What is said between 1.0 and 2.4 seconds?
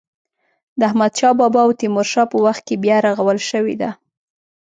شا بابا او تیمور شاه په